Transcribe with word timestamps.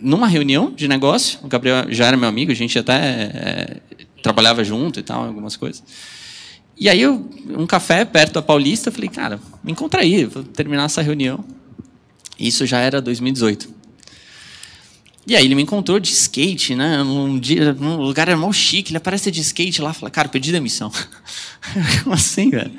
Numa 0.00 0.28
reunião 0.28 0.70
de 0.70 0.86
negócio, 0.86 1.40
o 1.42 1.48
Gabriel 1.48 1.92
já 1.92 2.06
era 2.06 2.16
meu 2.16 2.28
amigo, 2.28 2.52
a 2.52 2.54
gente 2.54 2.78
até 2.78 2.94
é, 2.94 3.76
trabalhava 4.22 4.62
junto 4.62 5.00
e 5.00 5.02
tal, 5.02 5.24
algumas 5.24 5.56
coisas. 5.56 5.82
E 6.76 6.88
aí, 6.88 7.00
eu, 7.00 7.28
um 7.48 7.66
café 7.66 8.04
perto 8.04 8.34
da 8.34 8.42
Paulista, 8.42 8.90
eu 8.90 8.92
falei, 8.92 9.08
cara, 9.08 9.40
me 9.64 9.72
encontra 9.72 10.02
aí, 10.02 10.24
vou 10.24 10.44
terminar 10.44 10.84
essa 10.84 11.02
reunião. 11.02 11.44
Isso 12.38 12.64
já 12.64 12.78
era 12.78 13.02
2018. 13.02 13.68
E 15.26 15.34
aí 15.34 15.44
ele 15.44 15.56
me 15.56 15.62
encontrou 15.62 15.98
de 15.98 16.12
skate, 16.12 16.76
né? 16.76 17.02
Num, 17.02 17.36
dia, 17.36 17.72
num 17.72 17.96
lugar 17.96 18.28
era 18.28 18.36
mal 18.36 18.52
chique, 18.52 18.92
ele 18.92 18.98
aparece 18.98 19.32
de 19.32 19.40
skate 19.40 19.82
lá, 19.82 19.92
fala, 19.92 20.10
cara, 20.10 20.28
pedi 20.28 20.52
demissão. 20.52 20.92
Como 22.04 22.14
assim, 22.14 22.50
velho? 22.50 22.72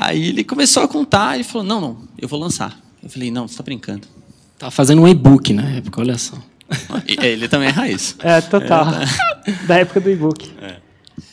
Aí 0.00 0.30
ele 0.30 0.42
começou 0.42 0.82
a 0.82 0.88
contar, 0.88 1.36
ele 1.36 1.44
falou, 1.44 1.64
não, 1.64 1.80
não, 1.80 2.08
eu 2.18 2.26
vou 2.26 2.40
lançar. 2.40 2.76
Eu 3.00 3.08
falei, 3.08 3.30
não, 3.30 3.46
você 3.46 3.56
tá 3.56 3.62
brincando. 3.62 4.08
Tava 4.58 4.70
fazendo 4.70 5.02
um 5.02 5.08
e-book 5.08 5.52
na 5.52 5.68
época, 5.70 6.00
olha 6.00 6.16
só. 6.16 6.36
Ele 7.06 7.48
também 7.48 7.68
é 7.68 7.70
raiz. 7.70 8.16
É, 8.20 8.40
total. 8.40 8.86
É, 9.46 9.66
da 9.66 9.76
época 9.76 10.00
do 10.00 10.10
e-book. 10.10 10.50
É. 10.60 10.76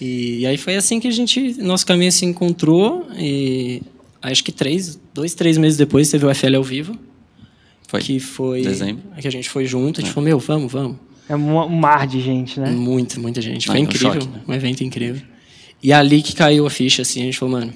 E, 0.00 0.40
e, 0.40 0.46
aí 0.46 0.56
foi 0.56 0.76
assim 0.76 1.00
que 1.00 1.08
a 1.08 1.10
gente, 1.10 1.60
nosso 1.62 1.86
caminho 1.86 2.12
se 2.12 2.24
encontrou 2.24 3.06
e 3.16 3.82
acho 4.22 4.44
que 4.44 4.52
três, 4.52 5.00
dois, 5.14 5.34
três 5.34 5.56
meses 5.56 5.78
depois 5.78 6.10
teve 6.10 6.26
o 6.26 6.34
FL 6.34 6.56
ao 6.56 6.62
vivo. 6.62 6.96
Foi. 7.88 8.00
Que 8.00 8.20
foi. 8.20 8.62
Dezembro. 8.62 9.02
Que 9.18 9.26
a 9.26 9.32
gente 9.32 9.48
foi 9.48 9.64
junto, 9.64 10.00
a 10.00 10.02
gente 10.02 10.10
é. 10.10 10.14
falou, 10.14 10.28
meu, 10.28 10.38
vamos, 10.38 10.70
vamos. 10.70 10.96
É 11.28 11.34
um 11.34 11.68
mar 11.68 12.06
de 12.06 12.20
gente, 12.20 12.60
né? 12.60 12.70
Muita, 12.70 13.18
muita 13.18 13.40
gente. 13.40 13.66
Foi 13.66 13.78
incrível. 13.78 14.10
Um, 14.10 14.12
choque, 14.12 14.28
né? 14.28 14.40
um 14.46 14.54
evento 14.54 14.84
incrível. 14.84 15.22
E 15.82 15.92
ali 15.92 16.22
que 16.22 16.34
caiu 16.34 16.66
a 16.66 16.70
ficha, 16.70 17.02
assim, 17.02 17.22
a 17.22 17.24
gente 17.24 17.38
falou, 17.38 17.58
mano, 17.58 17.72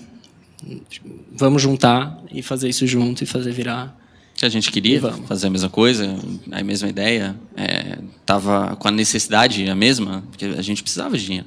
vamos 1.32 1.60
juntar 1.60 2.16
e 2.32 2.43
fazer 2.43 2.68
isso 2.68 2.87
junto 2.87 3.24
e 3.24 3.27
fazer 3.27 3.52
virar. 3.52 3.96
A 4.43 4.49
gente 4.49 4.71
queria 4.71 5.01
fazer 5.27 5.49
a 5.49 5.51
mesma 5.51 5.69
coisa, 5.69 6.19
a 6.51 6.62
mesma 6.62 6.89
ideia, 6.89 7.37
é, 7.57 7.99
tava 8.25 8.75
com 8.77 8.89
a 8.89 8.91
necessidade 8.91 9.69
a 9.69 9.75
mesma, 9.75 10.25
porque 10.30 10.47
a 10.47 10.63
gente 10.63 10.82
precisava 10.82 11.16
de 11.19 11.24
dinheiro. 11.24 11.47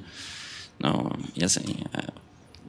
Não, 0.79 1.11
e 1.35 1.43
assim, 1.43 1.63
é, 1.93 2.03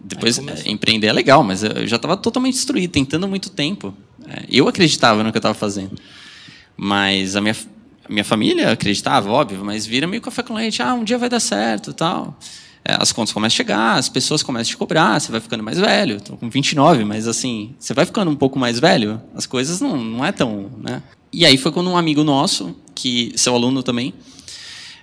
depois 0.03 0.39
é, 0.39 0.71
empreender 0.71 1.09
é 1.09 1.13
legal, 1.13 1.45
mas 1.45 1.63
eu 1.63 1.87
já 1.87 1.97
estava 1.97 2.17
totalmente 2.17 2.55
destruído, 2.55 2.91
tentando 2.91 3.29
muito 3.29 3.51
tempo. 3.51 3.95
É, 4.27 4.45
eu 4.49 4.67
acreditava 4.67 5.23
no 5.23 5.31
que 5.31 5.37
eu 5.37 5.41
estava 5.41 5.55
fazendo, 5.55 5.99
mas 6.77 7.37
a 7.37 7.41
minha, 7.43 7.57
a 8.05 8.13
minha 8.13 8.25
família 8.25 8.73
acreditava, 8.73 9.31
óbvio, 9.31 9.63
mas 9.63 9.85
vira 9.85 10.07
meio 10.07 10.23
café 10.23 10.43
com 10.43 10.55
leite, 10.55 10.81
ah, 10.81 10.95
um 10.95 11.05
dia 11.05 11.19
vai 11.19 11.29
dar 11.29 11.41
certo, 11.41 11.93
tal 11.93 12.39
as 12.85 13.13
contas 13.13 13.33
começam 13.33 13.55
a 13.55 13.57
chegar, 13.57 13.95
as 13.95 14.09
pessoas 14.09 14.43
começam 14.43 14.71
a 14.71 14.73
te 14.73 14.77
cobrar, 14.77 15.19
você 15.19 15.33
vai 15.33 15.41
ficando 15.41 15.63
mais 15.63 15.79
velho. 15.79 16.17
Estou 16.17 16.37
com 16.37 16.51
29, 16.51 17.05
mas 17.05 17.27
assim, 17.27 17.75
você 17.79 17.95
vai 17.95 18.05
ficando 18.05 18.31
um 18.31 18.37
pouco 18.37 18.59
mais 18.59 18.79
velho, 18.79 19.21
as 19.35 19.47
coisas 19.47 19.81
não, 19.81 19.97
não 19.97 20.25
é 20.25 20.31
tão. 20.31 20.71
Né? 20.83 21.03
E 21.33 21.47
aí 21.47 21.57
foi 21.57 21.73
quando 21.73 21.89
um 21.91 21.97
amigo 21.97 22.23
nosso, 22.23 22.77
que 22.95 23.33
seu 23.37 23.55
aluno 23.55 23.83
também, 23.83 24.13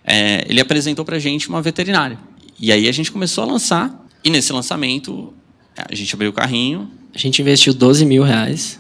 é, 0.04 0.46
ele 0.48 0.62
apresentou 0.62 1.04
para 1.04 1.16
a 1.16 1.20
gente 1.20 1.50
uma 1.50 1.62
veterinária. 1.62 2.20
E 2.60 2.72
aí 2.72 2.88
a 2.88 2.92
gente 2.92 3.12
começou 3.12 3.44
a 3.44 3.48
lançar, 3.48 4.06
e 4.24 4.30
nesse 4.30 4.54
lançamento 4.54 5.34
a 5.76 5.96
gente 5.96 6.14
abriu 6.14 6.30
o 6.30 6.34
carrinho. 6.34 6.90
A 7.14 7.18
gente 7.18 7.42
investiu 7.42 7.74
12 7.74 8.06
mil 8.06 8.24
reais, 8.24 8.80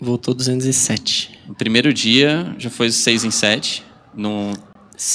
voltou 0.00 0.34
207. 0.34 1.38
No 1.46 1.54
primeiro 1.54 1.92
dia 1.94 2.54
já 2.58 2.68
foi 2.68 2.90
6 2.90 3.24
em 3.24 3.30
7. 3.30 3.84
No 4.14 4.52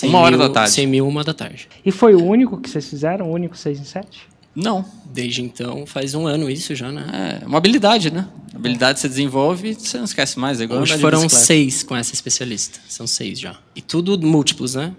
uma 0.04 0.20
hora 0.20 0.38
mil, 0.38 0.48
da 0.48 0.54
tarde. 0.54 0.72
100 0.72 0.88
mil, 0.88 1.08
uma 1.08 1.24
da 1.24 1.34
tarde. 1.34 1.68
E 1.86 1.92
foi 1.92 2.14
o 2.14 2.24
único 2.24 2.58
que 2.60 2.70
vocês 2.70 2.90
fizeram? 2.90 3.30
O 3.30 3.34
único 3.34 3.58
6 3.58 3.80
em 3.80 3.84
7? 3.84 4.32
Não. 4.56 4.86
Desde 5.06 5.42
então, 5.42 5.86
faz 5.86 6.14
um 6.14 6.28
ano 6.28 6.50
isso 6.50 6.76
já, 6.76 6.92
né? 6.92 7.40
É 7.42 7.46
uma 7.46 7.58
habilidade, 7.58 8.12
né? 8.12 8.28
habilidade 8.54 9.00
você 9.00 9.08
desenvolve 9.10 9.74
você 9.74 9.98
não 9.98 10.06
esquece 10.06 10.38
mais. 10.38 10.62
É 10.62 10.66
igual 10.66 10.82
Hoje 10.82 10.98
foram 10.98 11.28
seis 11.28 11.84
com 11.84 11.96
essa 11.96 12.14
especialista. 12.14 12.80
São 12.88 13.08
seis 13.08 13.40
já. 13.40 13.56
E 13.76 13.82
tudo 13.82 14.20
múltiplos, 14.20 14.76
né? 14.76 14.94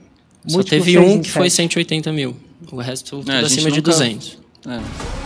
Múltiplos 0.44 0.52
Só 0.54 0.62
teve 0.62 0.98
um 0.98 1.20
que 1.20 1.30
foi 1.30 1.48
180 1.48 2.12
mil. 2.12 2.36
O 2.70 2.76
resto 2.76 3.18
tudo 3.18 3.30
é, 3.30 3.40
acima 3.40 3.70
de 3.70 3.80
200. 3.80 4.38
É. 4.66 5.21